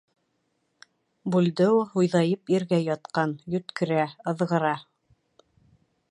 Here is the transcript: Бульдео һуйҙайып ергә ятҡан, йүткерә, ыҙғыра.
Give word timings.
Бульдео 1.33 1.83
һуйҙайып 1.91 2.53
ергә 2.53 2.79
ятҡан, 2.85 3.35
йүткерә, 3.55 4.07
ыҙғыра. 4.33 4.73